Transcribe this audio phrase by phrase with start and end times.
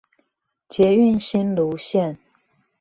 [0.67, 2.17] 捷運新蘆線